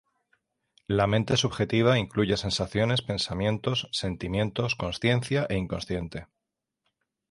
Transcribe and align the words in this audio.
La 0.87 1.05
mente 1.05 1.37
subjetiva 1.37 1.99
incluye 1.99 2.35
sensaciones, 2.35 3.03
pensamientos, 3.03 3.87
sentimientos, 3.91 4.73
consciencia, 4.75 5.45
e 5.47 5.57
inconsciente. 5.57 6.25